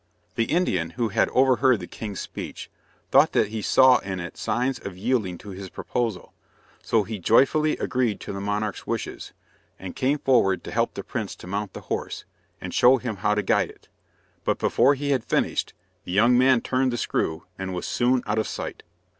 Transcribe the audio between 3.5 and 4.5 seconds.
saw in it